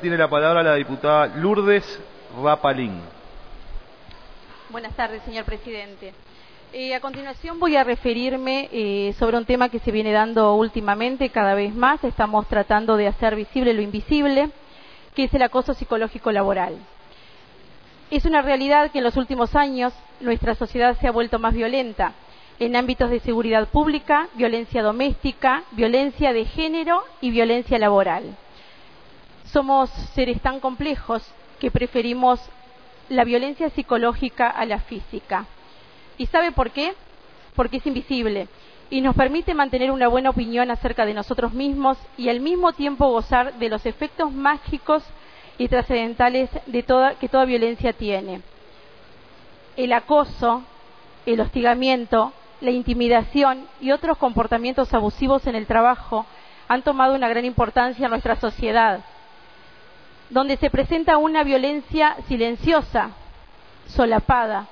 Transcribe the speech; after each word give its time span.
Tiene 0.00 0.16
la 0.16 0.30
palabra 0.30 0.62
la 0.62 0.76
diputada 0.76 1.26
Lourdes 1.26 2.00
Rapalín. 2.40 3.00
Buenas 4.70 4.94
tardes, 4.94 5.20
señor 5.24 5.44
presidente. 5.44 6.14
Eh, 6.72 6.94
a 6.94 7.00
continuación 7.00 7.58
voy 7.58 7.74
a 7.74 7.82
referirme 7.82 8.68
eh, 8.70 9.12
sobre 9.18 9.36
un 9.36 9.44
tema 9.44 9.70
que 9.70 9.80
se 9.80 9.90
viene 9.90 10.12
dando 10.12 10.54
últimamente 10.54 11.30
cada 11.30 11.54
vez 11.54 11.74
más. 11.74 12.04
Estamos 12.04 12.46
tratando 12.46 12.96
de 12.96 13.08
hacer 13.08 13.34
visible 13.34 13.74
lo 13.74 13.82
invisible, 13.82 14.50
que 15.16 15.24
es 15.24 15.34
el 15.34 15.42
acoso 15.42 15.74
psicológico 15.74 16.30
laboral. 16.30 16.76
Es 18.12 18.24
una 18.24 18.40
realidad 18.40 18.92
que 18.92 18.98
en 18.98 19.04
los 19.04 19.16
últimos 19.16 19.56
años 19.56 19.92
nuestra 20.20 20.54
sociedad 20.54 20.96
se 21.00 21.08
ha 21.08 21.12
vuelto 21.12 21.40
más 21.40 21.54
violenta 21.54 22.12
en 22.60 22.76
ámbitos 22.76 23.10
de 23.10 23.18
seguridad 23.18 23.66
pública, 23.66 24.28
violencia 24.34 24.80
doméstica, 24.80 25.64
violencia 25.72 26.32
de 26.32 26.44
género 26.44 27.02
y 27.20 27.32
violencia 27.32 27.80
laboral 27.80 28.36
somos 29.52 29.90
seres 30.14 30.40
tan 30.40 30.60
complejos 30.60 31.22
que 31.58 31.70
preferimos 31.70 32.40
la 33.08 33.24
violencia 33.24 33.70
psicológica 33.70 34.48
a 34.48 34.64
la 34.66 34.80
física. 34.80 35.46
¿Y 36.16 36.26
sabe 36.26 36.52
por 36.52 36.70
qué? 36.70 36.94
Porque 37.54 37.78
es 37.78 37.86
invisible 37.86 38.48
y 38.90 39.00
nos 39.00 39.14
permite 39.14 39.54
mantener 39.54 39.90
una 39.90 40.08
buena 40.08 40.30
opinión 40.30 40.70
acerca 40.70 41.04
de 41.04 41.14
nosotros 41.14 41.52
mismos 41.52 41.98
y 42.16 42.28
al 42.28 42.40
mismo 42.40 42.72
tiempo 42.72 43.10
gozar 43.10 43.54
de 43.54 43.68
los 43.68 43.84
efectos 43.86 44.32
mágicos 44.32 45.04
y 45.58 45.68
trascendentales 45.68 46.48
que 47.20 47.28
toda 47.28 47.44
violencia 47.44 47.92
tiene. 47.92 48.40
El 49.76 49.92
acoso, 49.92 50.62
el 51.26 51.40
hostigamiento, 51.40 52.32
la 52.60 52.70
intimidación 52.70 53.66
y 53.80 53.90
otros 53.90 54.18
comportamientos 54.18 54.92
abusivos 54.94 55.46
en 55.46 55.54
el 55.54 55.66
trabajo 55.66 56.26
han 56.66 56.82
tomado 56.82 57.14
una 57.14 57.28
gran 57.28 57.44
importancia 57.44 58.04
en 58.04 58.10
nuestra 58.10 58.36
sociedad 58.36 59.00
donde 60.30 60.56
se 60.56 60.70
presenta 60.70 61.16
una 61.16 61.42
violencia 61.42 62.16
silenciosa, 62.28 63.10
solapada 63.86 64.66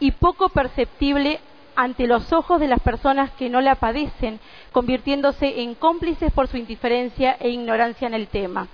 y 0.00 0.12
poco 0.12 0.48
perceptible 0.48 1.40
ante 1.74 2.06
los 2.06 2.32
ojos 2.32 2.60
de 2.60 2.68
las 2.68 2.80
personas 2.80 3.30
que 3.32 3.48
no 3.48 3.60
la 3.60 3.76
padecen, 3.76 4.40
convirtiéndose 4.72 5.62
en 5.62 5.74
cómplices 5.74 6.32
por 6.32 6.48
su 6.48 6.56
indiferencia 6.56 7.36
e 7.40 7.50
ignorancia 7.50 8.06
en 8.06 8.14
el 8.14 8.28
tema. 8.28 8.68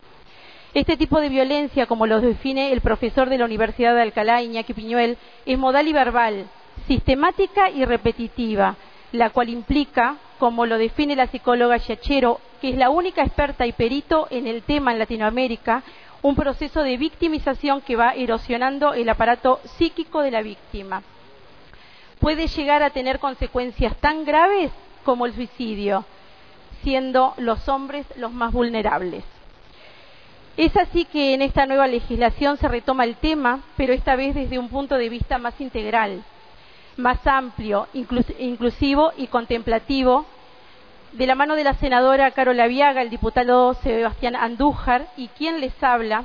Este 0.75 0.97
tipo 0.97 1.21
de 1.21 1.29
violencia, 1.29 1.87
como 1.87 2.07
lo 2.07 2.21
define 2.21 2.73
el 2.73 2.81
profesor 2.81 3.31
de 3.31 3.39
la 3.39 3.47
Universidad 3.47 3.95
de 3.95 4.03
Alcalá, 4.03 4.43
Iñaki 4.43 4.75
Piñuel, 4.75 5.17
es 5.47 5.59
modal 5.59 5.89
y 5.89 5.93
verbal, 5.93 6.47
sistemática 6.87 7.71
y 7.71 7.85
repetitiva, 7.85 8.77
la 9.13 9.31
cual 9.31 9.49
implica, 9.49 10.17
como 10.39 10.67
lo 10.67 10.77
define 10.77 11.17
la 11.17 11.27
psicóloga 11.29 11.79
Yachero, 11.79 12.41
que 12.61 12.71
es 12.71 12.77
la 12.77 12.91
única 12.91 13.23
experta 13.23 13.67
y 13.67 13.73
perito 13.73 14.29
en 14.31 14.47
el 14.47 14.63
tema 14.63 14.93
en 14.93 14.99
Latinoamérica, 14.99 15.83
un 16.23 16.35
proceso 16.35 16.83
de 16.83 16.97
victimización 16.97 17.81
que 17.81 17.97
va 17.97 18.15
erosionando 18.15 18.95
el 18.95 19.09
aparato 19.09 19.61
psíquico 19.77 20.21
de 20.23 20.31
la 20.31 20.43
víctima. 20.43 21.03
Puede 22.19 22.49
llegar 22.49 22.83
a 22.83 22.91
tener 22.91 23.21
consecuencias 23.21 23.97
tan 23.99 24.25
graves 24.25 24.73
como 25.05 25.27
el 25.27 25.35
suicidio, 25.35 26.05
siendo 26.83 27.35
los 27.39 27.69
hombres 27.69 28.07
los 28.17 28.33
más 28.33 28.53
vulnerables. 28.53 29.25
Es 30.57 30.77
así 30.77 31.05
que 31.05 31.35
en 31.35 31.43
esta 31.43 31.67
nueva 31.67 31.87
legislación 31.87 32.57
se 32.57 32.67
retoma 32.67 33.05
el 33.05 33.15
tema, 33.15 33.61
pero 33.77 33.93
esta 33.93 34.17
vez 34.17 34.35
desde 34.35 34.59
un 34.59 34.69
punto 34.69 34.97
de 34.97 35.09
vista 35.09 35.39
más 35.39 35.61
integral, 35.61 36.25
más 36.97 37.25
amplio, 37.29 37.87
inclusivo 37.95 39.13
y 39.17 39.29
contemplativo, 39.29 40.27
de 41.13 41.27
la 41.27 41.35
mano 41.35 41.55
de 41.55 41.65
la 41.65 41.75
senadora 41.75 42.31
Carola 42.33 42.67
Viaga, 42.67 43.03
el 43.03 43.11
diputado 43.11 43.75
Sebastián 43.75 44.37
Andújar 44.37 45.07
y 45.17 45.29
quien 45.29 45.61
les 45.61 45.73
habla, 45.83 46.25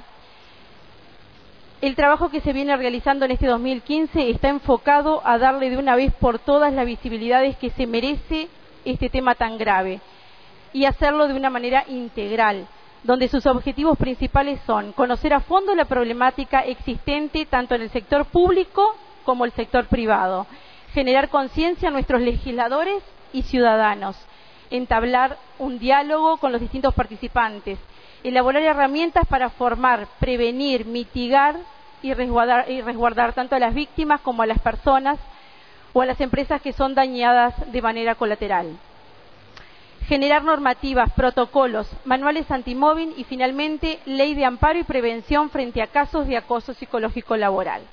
el 1.81 1.95
trabajo 1.95 2.29
que 2.29 2.41
se 2.41 2.53
viene 2.53 2.75
realizando 2.77 3.25
en 3.25 3.31
este 3.31 3.47
2015 3.47 4.29
está 4.29 4.49
enfocado 4.49 5.21
a 5.25 5.37
darle 5.37 5.69
de 5.69 5.77
una 5.77 5.95
vez 5.95 6.13
por 6.13 6.39
todas 6.39 6.73
las 6.73 6.85
visibilidades 6.85 7.57
que 7.57 7.71
se 7.71 7.87
merece 7.87 8.47
este 8.85 9.09
tema 9.09 9.35
tan 9.35 9.57
grave 9.57 9.99
y 10.71 10.85
hacerlo 10.85 11.27
de 11.27 11.33
una 11.33 11.49
manera 11.49 11.83
integral, 11.87 12.67
donde 13.03 13.27
sus 13.27 13.45
objetivos 13.45 13.97
principales 13.97 14.59
son 14.65 14.93
conocer 14.93 15.33
a 15.33 15.41
fondo 15.41 15.75
la 15.75 15.85
problemática 15.85 16.61
existente 16.61 17.45
tanto 17.45 17.75
en 17.75 17.81
el 17.81 17.89
sector 17.89 18.25
público 18.25 18.95
como 19.25 19.45
el 19.45 19.51
sector 19.51 19.85
privado, 19.87 20.47
generar 20.93 21.29
conciencia 21.29 21.89
a 21.89 21.91
nuestros 21.91 22.21
legisladores 22.21 23.03
y 23.33 23.43
ciudadanos, 23.43 24.15
entablar 24.73 25.37
un 25.59 25.77
diálogo 25.77 26.37
con 26.37 26.51
los 26.51 26.59
distintos 26.59 26.95
participantes, 26.95 27.77
elaborar 28.23 28.63
herramientas 28.63 29.25
para 29.27 29.51
formar, 29.51 30.07
prevenir, 30.19 30.85
mitigar 30.85 31.57
y 32.01 32.13
resguardar, 32.13 32.69
y 32.69 32.81
resguardar 32.81 33.33
tanto 33.33 33.55
a 33.55 33.59
las 33.59 33.75
víctimas 33.75 34.21
como 34.21 34.41
a 34.41 34.47
las 34.47 34.59
personas 34.59 35.19
o 35.93 36.01
a 36.01 36.07
las 36.07 36.19
empresas 36.21 36.59
que 36.59 36.73
son 36.73 36.95
dañadas 36.95 37.53
de 37.71 37.81
manera 37.83 38.15
colateral. 38.15 38.75
Generar 40.07 40.43
normativas, 40.43 41.13
protocolos, 41.13 41.87
manuales 42.03 42.49
antimóvil 42.49 43.13
y 43.15 43.23
finalmente 43.25 43.99
ley 44.05 44.33
de 44.33 44.43
amparo 44.43 44.79
y 44.79 44.83
prevención 44.83 45.51
frente 45.51 45.83
a 45.83 45.87
casos 45.87 46.27
de 46.27 46.35
acoso 46.35 46.73
psicológico 46.73 47.37
laboral. 47.37 47.83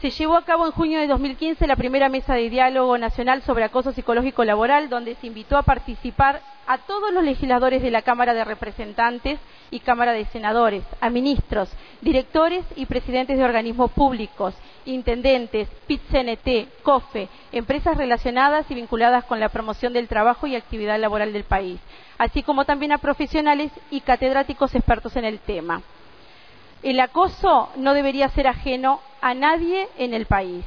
Se 0.00 0.08
llevó 0.08 0.38
a 0.38 0.46
cabo 0.46 0.64
en 0.64 0.72
junio 0.72 0.98
de 0.98 1.06
2015 1.06 1.66
la 1.66 1.76
primera 1.76 2.08
mesa 2.08 2.32
de 2.32 2.48
diálogo 2.48 2.96
nacional 2.96 3.42
sobre 3.42 3.64
acoso 3.64 3.92
psicológico 3.92 4.44
laboral, 4.44 4.88
donde 4.88 5.14
se 5.16 5.26
invitó 5.26 5.58
a 5.58 5.62
participar 5.62 6.40
a 6.66 6.78
todos 6.78 7.12
los 7.12 7.22
legisladores 7.22 7.82
de 7.82 7.90
la 7.90 8.00
Cámara 8.00 8.32
de 8.32 8.42
Representantes 8.42 9.38
y 9.70 9.80
Cámara 9.80 10.12
de 10.12 10.24
Senadores, 10.24 10.84
a 11.02 11.10
ministros, 11.10 11.70
directores 12.00 12.64
y 12.76 12.86
presidentes 12.86 13.36
de 13.36 13.44
organismos 13.44 13.90
públicos, 13.90 14.54
intendentes, 14.86 15.68
PIT-CNT, 15.86 16.82
COFE, 16.82 17.28
empresas 17.52 17.98
relacionadas 17.98 18.70
y 18.70 18.74
vinculadas 18.74 19.24
con 19.24 19.38
la 19.38 19.50
promoción 19.50 19.92
del 19.92 20.08
trabajo 20.08 20.46
y 20.46 20.56
actividad 20.56 20.98
laboral 20.98 21.34
del 21.34 21.44
país, 21.44 21.78
así 22.16 22.42
como 22.42 22.64
también 22.64 22.92
a 22.92 22.98
profesionales 22.98 23.70
y 23.90 24.00
catedráticos 24.00 24.74
expertos 24.74 25.14
en 25.16 25.26
el 25.26 25.40
tema. 25.40 25.82
El 26.82 26.98
acoso 27.00 27.68
no 27.76 27.92
debería 27.92 28.30
ser 28.30 28.46
ajeno 28.46 29.00
a 29.20 29.34
nadie 29.34 29.88
en 29.98 30.14
el 30.14 30.26
país 30.26 30.64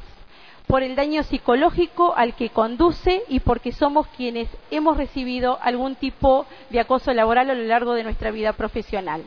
por 0.66 0.82
el 0.82 0.96
daño 0.96 1.22
psicológico 1.24 2.14
al 2.16 2.34
que 2.34 2.48
conduce 2.48 3.22
y 3.28 3.40
porque 3.40 3.72
somos 3.72 4.06
quienes 4.16 4.48
hemos 4.70 4.96
recibido 4.96 5.58
algún 5.60 5.94
tipo 5.94 6.46
de 6.70 6.80
acoso 6.80 7.12
laboral 7.12 7.50
a 7.50 7.54
lo 7.54 7.64
largo 7.64 7.92
de 7.94 8.02
nuestra 8.02 8.30
vida 8.30 8.54
profesional. 8.54 9.22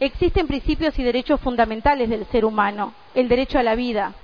Existen 0.00 0.46
principios 0.46 0.98
y 0.98 1.02
derechos 1.02 1.40
fundamentales 1.40 2.08
del 2.08 2.26
ser 2.26 2.44
humano, 2.44 2.94
el 3.14 3.28
derecho 3.28 3.58
a 3.58 3.62
la 3.62 3.74
vida, 3.74 4.14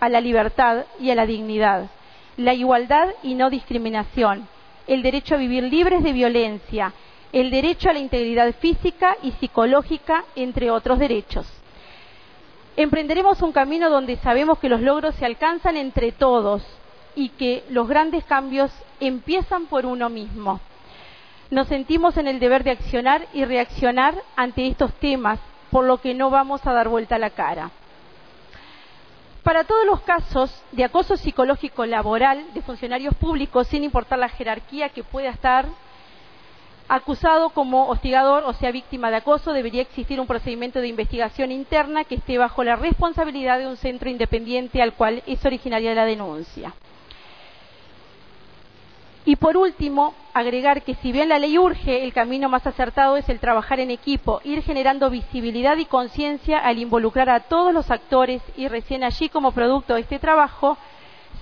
a 0.00 0.08
la 0.08 0.20
libertad 0.20 0.84
y 1.00 1.10
a 1.10 1.14
la 1.14 1.26
dignidad, 1.26 1.88
la 2.36 2.54
igualdad 2.54 3.08
y 3.22 3.34
no 3.34 3.48
discriminación, 3.48 4.48
el 4.86 5.02
derecho 5.02 5.36
a 5.36 5.38
vivir 5.38 5.62
libres 5.62 6.02
de 6.02 6.12
violencia, 6.12 6.92
el 7.32 7.50
derecho 7.50 7.88
a 7.88 7.92
la 7.92 8.00
integridad 8.00 8.52
física 8.56 9.16
y 9.22 9.30
psicológica, 9.32 10.24
entre 10.34 10.70
otros 10.70 10.98
derechos. 10.98 11.61
Emprenderemos 12.76 13.42
un 13.42 13.52
camino 13.52 13.90
donde 13.90 14.16
sabemos 14.16 14.58
que 14.58 14.68
los 14.68 14.80
logros 14.80 15.14
se 15.16 15.26
alcanzan 15.26 15.76
entre 15.76 16.10
todos 16.12 16.62
y 17.14 17.28
que 17.30 17.64
los 17.68 17.86
grandes 17.86 18.24
cambios 18.24 18.72
empiezan 18.98 19.66
por 19.66 19.84
uno 19.84 20.08
mismo. 20.08 20.60
Nos 21.50 21.68
sentimos 21.68 22.16
en 22.16 22.28
el 22.28 22.40
deber 22.40 22.64
de 22.64 22.70
accionar 22.70 23.26
y 23.34 23.44
reaccionar 23.44 24.14
ante 24.36 24.66
estos 24.66 24.94
temas, 24.94 25.38
por 25.70 25.84
lo 25.84 25.98
que 25.98 26.14
no 26.14 26.30
vamos 26.30 26.66
a 26.66 26.72
dar 26.72 26.88
vuelta 26.88 27.18
la 27.18 27.30
cara. 27.30 27.70
Para 29.42 29.64
todos 29.64 29.84
los 29.84 30.00
casos 30.00 30.62
de 30.72 30.84
acoso 30.84 31.16
psicológico 31.16 31.84
laboral 31.84 32.54
de 32.54 32.62
funcionarios 32.62 33.14
públicos, 33.16 33.66
sin 33.66 33.84
importar 33.84 34.18
la 34.18 34.30
jerarquía 34.30 34.88
que 34.90 35.04
pueda 35.04 35.28
estar 35.28 35.66
acusado 36.94 37.48
como 37.50 37.88
hostigador 37.88 38.44
o 38.44 38.52
sea 38.52 38.70
víctima 38.70 39.10
de 39.10 39.16
acoso, 39.16 39.54
debería 39.54 39.80
existir 39.80 40.20
un 40.20 40.26
procedimiento 40.26 40.78
de 40.78 40.88
investigación 40.88 41.50
interna 41.50 42.04
que 42.04 42.16
esté 42.16 42.36
bajo 42.36 42.62
la 42.64 42.76
responsabilidad 42.76 43.58
de 43.58 43.66
un 43.66 43.78
centro 43.78 44.10
independiente 44.10 44.82
al 44.82 44.92
cual 44.92 45.22
es 45.26 45.42
originaria 45.46 45.94
la 45.94 46.04
denuncia. 46.04 46.74
Y 49.24 49.36
por 49.36 49.56
último, 49.56 50.14
agregar 50.34 50.82
que 50.82 50.94
si 50.96 51.12
bien 51.12 51.30
la 51.30 51.38
ley 51.38 51.56
urge, 51.56 52.04
el 52.04 52.12
camino 52.12 52.50
más 52.50 52.66
acertado 52.66 53.16
es 53.16 53.26
el 53.30 53.40
trabajar 53.40 53.80
en 53.80 53.90
equipo, 53.90 54.42
ir 54.44 54.62
generando 54.62 55.08
visibilidad 55.08 55.78
y 55.78 55.86
conciencia 55.86 56.58
al 56.58 56.78
involucrar 56.78 57.30
a 57.30 57.40
todos 57.40 57.72
los 57.72 57.90
actores 57.90 58.42
y 58.54 58.68
recién 58.68 59.02
allí 59.02 59.30
como 59.30 59.52
producto 59.52 59.94
de 59.94 60.00
este 60.00 60.18
trabajo 60.18 60.76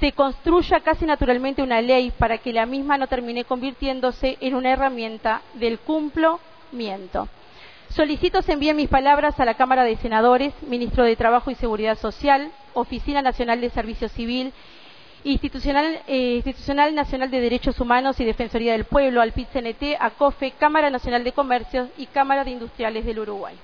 se 0.01 0.13
construya 0.13 0.81
casi 0.81 1.05
naturalmente 1.05 1.63
una 1.63 1.83
ley 1.83 2.11
para 2.11 2.39
que 2.39 2.55
la 2.55 2.65
misma 2.65 2.97
no 2.97 3.07
termine 3.07 3.45
convirtiéndose 3.45 4.39
en 4.41 4.55
una 4.55 4.71
herramienta 4.71 5.43
del 5.55 5.79
cumplimiento. 5.79 7.29
Solicito 7.91 8.41
se 8.41 8.53
envíen 8.53 8.77
mis 8.77 8.89
palabras 8.89 9.39
a 9.39 9.45
la 9.45 9.55
Cámara 9.55 9.85
de 9.85 9.97
Senadores, 9.97 10.55
Ministro 10.63 11.05
de 11.05 11.17
Trabajo 11.17 11.51
y 11.51 11.55
Seguridad 11.55 11.99
Social, 11.99 12.51
Oficina 12.73 13.21
Nacional 13.21 13.61
de 13.61 13.69
Servicio 13.69 14.09
Civil, 14.09 14.53
Institucional, 15.23 16.01
eh, 16.07 16.43
Nacional 16.95 17.31
de 17.31 17.41
Derechos 17.41 17.79
Humanos 17.79 18.19
y 18.21 18.25
Defensoría 18.25 18.73
del 18.73 18.87
Pueblo, 18.87 19.21
al 19.21 19.33
PIT-CNT, 19.33 19.97
a 20.01 20.11
COFE, 20.11 20.53
Cámara 20.53 20.89
Nacional 20.89 21.25
de 21.25 21.33
Comercio 21.33 21.89
y 21.99 22.07
Cámara 22.07 22.43
de 22.45 22.53
Industriales 22.53 23.05
del 23.05 23.19
Uruguay. 23.19 23.55